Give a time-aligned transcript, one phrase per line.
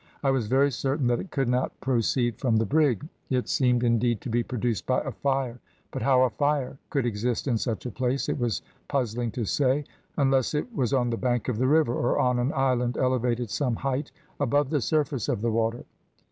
[0.23, 4.19] I was very certain that it could not proceed from the brig; it seemed, indeed,
[4.21, 5.59] to be produced by a fire,
[5.91, 9.83] but how a fire could exist in such a place, it was puzzling to say,
[10.17, 13.75] unless it was on the bank of the river, or on an island elevated some
[13.75, 15.83] height above the surface of the water.